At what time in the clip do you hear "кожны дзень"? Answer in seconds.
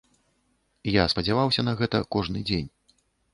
2.17-2.69